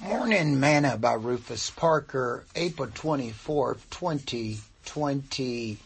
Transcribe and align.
Morning 0.00 0.60
Manna 0.60 0.96
by 0.96 1.14
Rufus 1.14 1.70
Parker, 1.70 2.44
April 2.54 2.88
24th, 2.88 3.80
2020, 3.90 5.78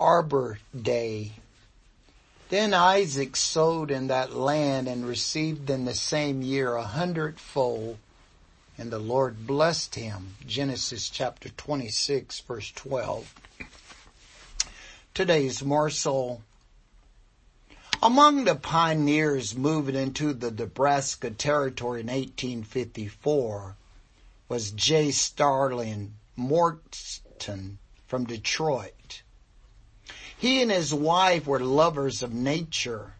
Arbor 0.00 0.58
Day. 0.80 1.32
Then 2.48 2.72
Isaac 2.72 3.36
sowed 3.36 3.90
in 3.90 4.06
that 4.06 4.32
land 4.32 4.88
and 4.88 5.06
received 5.06 5.68
in 5.68 5.84
the 5.84 5.92
same 5.92 6.40
year 6.40 6.76
a 6.76 6.82
hundredfold, 6.82 7.98
and 8.78 8.90
the 8.90 8.98
Lord 8.98 9.46
blessed 9.46 9.94
him. 9.94 10.36
Genesis 10.46 11.10
chapter 11.10 11.50
26 11.50 12.40
verse 12.40 12.72
12. 12.72 13.34
Today's 15.12 15.62
morsel 15.62 16.40
among 18.02 18.44
the 18.44 18.54
pioneers 18.54 19.56
moving 19.56 19.96
into 19.96 20.32
the 20.32 20.50
Nebraska 20.50 21.30
Territory 21.30 22.00
in 22.00 22.06
1854 22.06 23.76
was 24.48 24.70
J. 24.70 25.10
Sterling 25.10 26.14
Morton 26.36 27.78
from 28.06 28.24
Detroit. 28.24 29.22
He 30.38 30.62
and 30.62 30.70
his 30.70 30.94
wife 30.94 31.46
were 31.46 31.58
lovers 31.58 32.22
of 32.22 32.32
nature, 32.32 33.14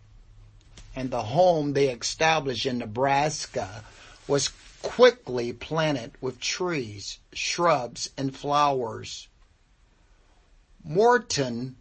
and 0.95 1.11
the 1.11 1.23
home 1.25 1.73
they 1.73 1.89
established 1.89 2.65
in 2.65 2.79
Nebraska 2.79 3.85
was 4.29 4.53
quickly 4.83 5.53
planted 5.53 6.13
with 6.21 6.39
trees, 6.39 7.19
shrubs, 7.33 8.11
and 8.17 8.37
flowers. 8.37 9.27
Morton 10.85 11.77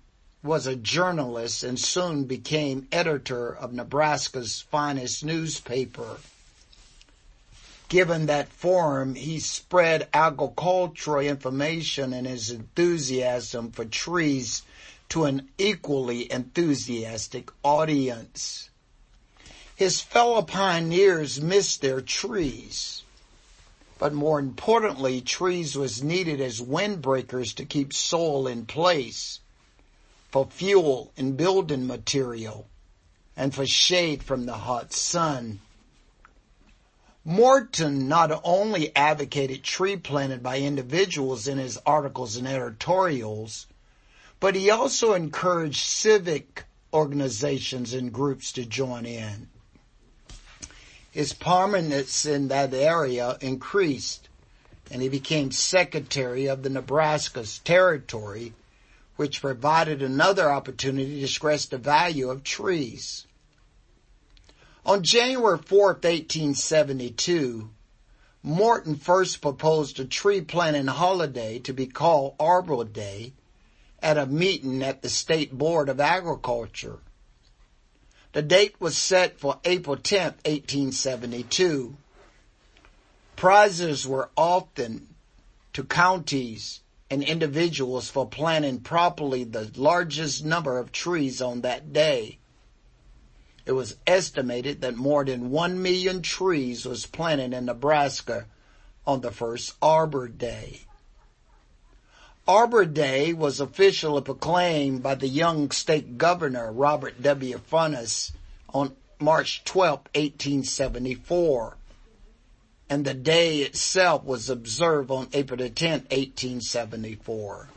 was 0.48 0.66
a 0.66 0.78
journalist 0.78 1.62
and 1.62 1.78
soon 1.78 2.24
became 2.24 2.88
editor 2.90 3.54
of 3.54 3.74
Nebraska's 3.74 4.62
finest 4.72 5.26
newspaper. 5.26 6.18
Given 7.90 8.28
that 8.28 8.48
forum, 8.48 9.16
he 9.16 9.40
spread 9.42 10.08
agricultural 10.14 11.26
information 11.26 12.14
and 12.14 12.25
his 12.25 12.50
enthusiasm 12.50 13.72
for 13.72 13.84
trees 13.84 14.64
to 15.09 15.25
an 15.25 15.50
equally 15.58 16.31
enthusiastic 16.31 17.52
audience. 17.62 18.70
His 19.75 20.02
fellow 20.02 20.42
pioneers 20.42 21.42
missed 21.42 21.81
their 21.81 22.00
trees. 22.00 23.03
But 24.00 24.14
more 24.14 24.40
importantly, 24.40 25.20
trees 25.20 25.75
was 25.75 26.02
needed 26.02 26.40
as 26.40 26.62
windbreakers 26.62 27.53
to 27.56 27.66
keep 27.66 27.92
soil 27.92 28.48
in 28.48 28.66
place 28.66 29.42
for 30.31 30.45
fuel 30.45 31.11
and 31.17 31.38
building 31.38 31.88
material, 31.88 32.67
and 33.36 33.53
for 33.53 33.66
shade 33.66 34.23
from 34.23 34.45
the 34.45 34.53
hot 34.53 34.94
sun. 34.94 35.59
Morton 37.23 38.08
not 38.08 38.42
only 38.44 38.95
advocated 38.95 39.64
tree 39.64 39.97
planting 39.97 40.39
by 40.39 40.59
individuals 40.59 41.47
in 41.47 41.58
his 41.58 41.78
articles 41.86 42.38
and 42.38 42.47
editorials, 42.47 43.67
but 44.39 44.56
he 44.56 44.69
also 44.69 45.14
encouraged 45.14 45.86
civic 45.86 46.64
organizations 46.94 47.94
and 47.94 48.14
groups 48.14 48.53
to 48.53 48.66
join 48.66 49.06
in. 49.06 49.50
His 51.12 51.34
prominence 51.34 52.25
in 52.25 52.47
that 52.47 52.73
area 52.73 53.38
increased 53.41 54.28
and 54.89 55.02
he 55.02 55.09
became 55.09 55.52
secretary 55.52 56.47
of 56.47 56.64
the 56.64 56.69
Nebraska's 56.69 57.59
territory 57.59 58.53
which 59.18 59.42
provided 59.42 60.02
another 60.02 60.50
opportunity 60.50 61.20
to 61.20 61.28
stress 61.28 61.66
the 61.66 61.78
value 61.78 62.30
of 62.30 62.44
trees. 62.44 63.28
On 64.86 65.04
January 65.04 65.58
4, 65.58 65.88
1872, 65.88 67.70
Morton 68.44 68.96
first 68.96 69.42
proposed 69.42 70.00
a 70.00 70.06
tree 70.06 70.40
planting 70.40 70.88
holiday 70.88 71.59
to 71.59 71.74
be 71.74 71.88
called 71.88 72.36
Arbor 72.40 72.86
Day 72.86 73.34
at 74.02 74.18
a 74.18 74.26
meeting 74.26 74.84
at 74.84 75.02
the 75.02 75.09
State 75.09 75.52
Board 75.52 75.90
of 75.90 76.00
Agriculture. 76.00 77.00
The 78.31 78.41
date 78.44 78.75
was 78.80 78.96
set 78.96 79.40
for 79.40 79.59
April 79.66 79.97
10, 79.97 80.36
1872. 80.46 81.97
Prizes 83.36 84.08
were 84.08 84.30
often 84.38 85.16
to 85.74 85.84
counties 85.84 86.81
and 87.09 87.23
individuals 87.23 88.09
for 88.09 88.28
planting 88.28 88.79
properly 88.79 89.44
the 89.44 89.72
largest 89.75 90.44
number 90.44 90.78
of 90.78 90.91
trees 90.91 91.41
on 91.41 91.62
that 91.62 91.94
day. 91.94 92.38
It 93.66 93.72
was 93.72 93.97
estimated 94.06 94.81
that 94.81 94.95
more 94.95 95.25
than 95.25 95.51
one 95.51 95.81
million 95.81 96.22
trees 96.22 96.85
was 96.85 97.06
planted 97.06 97.53
in 97.53 97.66
Nebraska 97.66 98.46
on 99.06 99.22
the 99.22 99.31
first 99.31 99.73
Arbor 99.81 100.28
Day. 100.28 100.81
Arbor 102.47 102.85
Day 102.85 103.34
was 103.34 103.59
officially 103.59 104.22
proclaimed 104.22 105.03
by 105.03 105.16
the 105.16 105.28
young 105.28 105.72
state 105.72 106.17
governor 106.17 106.72
Robert 106.72 107.22
W. 107.22 107.57
Furnas 107.57 108.31
on 108.73 108.96
March 109.19 109.63
12, 109.66 110.00
1874 110.13 111.77
and 112.90 113.06
the 113.06 113.14
day 113.14 113.59
itself 113.59 114.24
was 114.24 114.50
observed 114.50 115.12
on 115.12 115.28
April 115.34 115.58
10, 115.58 115.92
1874. 115.92 117.70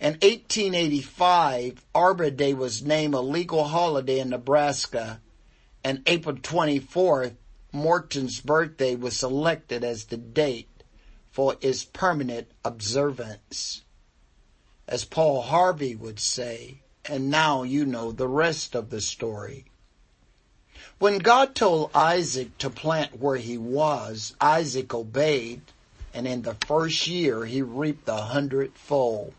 In 0.00 0.12
1885, 0.14 1.84
Arbor 1.94 2.30
Day 2.30 2.54
was 2.54 2.82
named 2.82 3.14
a 3.14 3.20
legal 3.20 3.64
holiday 3.64 4.18
in 4.18 4.30
Nebraska, 4.30 5.20
and 5.84 6.02
April 6.06 6.36
24th, 6.36 7.36
Morton's 7.72 8.40
birthday 8.40 8.94
was 8.94 9.16
selected 9.16 9.82
as 9.84 10.04
the 10.04 10.16
date 10.16 10.82
for 11.30 11.56
its 11.60 11.84
permanent 11.84 12.48
observance. 12.64 13.82
As 14.86 15.04
Paul 15.04 15.42
Harvey 15.42 15.94
would 15.96 16.20
say, 16.20 16.82
and 17.04 17.30
now 17.30 17.62
you 17.62 17.84
know 17.84 18.12
the 18.12 18.28
rest 18.28 18.74
of 18.74 18.90
the 18.90 19.00
story. 19.00 19.64
When 20.98 21.18
God 21.18 21.54
told 21.54 21.90
Isaac 21.94 22.56
to 22.58 22.70
plant 22.70 23.20
where 23.20 23.36
he 23.36 23.58
was, 23.58 24.34
Isaac 24.40 24.94
obeyed, 24.94 25.60
and 26.12 26.26
in 26.26 26.42
the 26.42 26.54
first 26.66 27.06
year 27.06 27.44
he 27.44 27.62
reaped 27.62 28.08
a 28.08 28.16
hundredfold. 28.16 29.34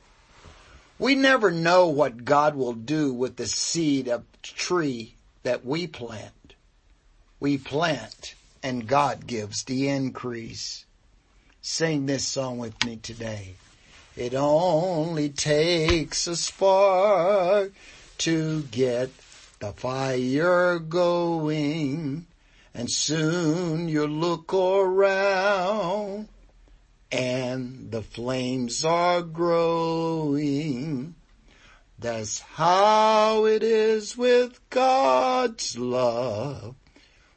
We 0.97 1.15
never 1.15 1.51
know 1.51 1.87
what 1.87 2.25
God 2.25 2.55
will 2.55 2.73
do 2.73 3.13
with 3.13 3.35
the 3.35 3.47
seed 3.47 4.07
of 4.07 4.23
tree 4.41 5.15
that 5.43 5.65
we 5.65 5.87
plant. 5.87 6.55
We 7.39 7.57
plant 7.57 8.35
and 8.63 8.87
God 8.87 9.27
gives 9.27 9.63
the 9.63 9.89
increase. 9.89 10.85
Sing 11.61 12.05
this 12.05 12.25
song 12.25 12.57
with 12.57 12.83
me 12.83 12.97
today. 12.97 13.55
It 14.15 14.33
only 14.33 15.29
takes 15.29 16.25
a 16.27 16.35
spark 16.35 17.73
to 18.19 18.61
get 18.63 19.09
the 19.59 19.71
fire 19.71 20.79
going 20.79 22.25
and 22.73 22.91
soon 22.91 23.87
you 23.87 24.05
look 24.05 24.53
around 24.53 26.27
and 27.11 27.89
the 27.91 28.01
flames 28.01 28.83
are 28.83 29.21
growing. 29.21 31.15
That's 31.97 32.41
how 32.41 33.45
it 33.45 33.63
is 33.63 34.17
with 34.17 34.59
God's 34.69 35.77
love. 35.77 36.75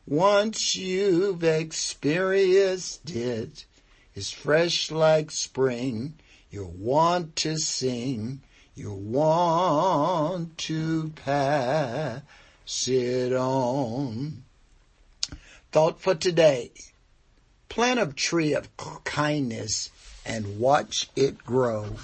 Once 0.05 0.75
you've 0.75 1.45
experienced 1.45 3.11
it, 3.11 3.65
it's 4.15 4.33
fresh 4.33 4.91
like 4.91 5.31
spring. 5.31 6.15
You 6.51 6.67
want 6.77 7.37
to 7.37 7.59
sing 7.59 8.41
you 8.79 8.93
want 8.93 10.57
to 10.57 11.11
pass 11.25 12.23
it 12.87 13.33
on. 13.33 14.45
Thought 15.73 16.01
for 16.01 16.15
today. 16.15 16.71
Plant 17.69 17.99
a 17.99 18.07
tree 18.07 18.55
of 18.55 18.69
kindness 19.03 19.91
and 20.25 20.61
watch 20.61 21.11
it 21.17 21.39
grow. 21.39 21.97